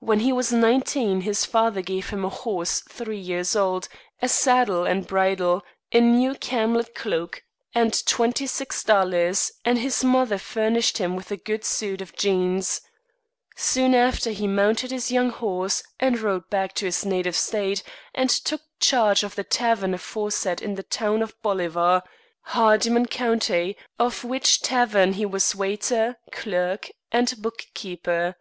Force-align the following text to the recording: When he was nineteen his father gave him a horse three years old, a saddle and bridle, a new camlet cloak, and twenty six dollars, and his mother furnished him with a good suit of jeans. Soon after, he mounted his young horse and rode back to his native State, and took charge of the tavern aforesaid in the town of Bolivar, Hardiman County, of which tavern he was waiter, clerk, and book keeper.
When 0.00 0.18
he 0.18 0.32
was 0.32 0.52
nineteen 0.52 1.20
his 1.20 1.44
father 1.44 1.80
gave 1.80 2.08
him 2.10 2.24
a 2.24 2.28
horse 2.28 2.80
three 2.88 3.20
years 3.20 3.54
old, 3.54 3.88
a 4.20 4.28
saddle 4.28 4.84
and 4.84 5.06
bridle, 5.06 5.62
a 5.92 6.00
new 6.00 6.34
camlet 6.34 6.92
cloak, 6.96 7.44
and 7.72 8.04
twenty 8.04 8.48
six 8.48 8.82
dollars, 8.82 9.52
and 9.64 9.78
his 9.78 10.02
mother 10.02 10.38
furnished 10.38 10.98
him 10.98 11.14
with 11.14 11.30
a 11.30 11.36
good 11.36 11.64
suit 11.64 12.00
of 12.00 12.16
jeans. 12.16 12.80
Soon 13.54 13.94
after, 13.94 14.30
he 14.32 14.48
mounted 14.48 14.90
his 14.90 15.12
young 15.12 15.30
horse 15.30 15.84
and 16.00 16.18
rode 16.18 16.50
back 16.50 16.74
to 16.74 16.86
his 16.86 17.06
native 17.06 17.36
State, 17.36 17.84
and 18.12 18.30
took 18.30 18.62
charge 18.80 19.22
of 19.22 19.36
the 19.36 19.44
tavern 19.44 19.94
aforesaid 19.94 20.60
in 20.60 20.74
the 20.74 20.82
town 20.82 21.22
of 21.22 21.40
Bolivar, 21.42 22.02
Hardiman 22.40 23.06
County, 23.06 23.76
of 24.00 24.24
which 24.24 24.62
tavern 24.62 25.12
he 25.12 25.24
was 25.24 25.54
waiter, 25.54 26.16
clerk, 26.32 26.90
and 27.12 27.40
book 27.40 27.66
keeper. 27.74 28.34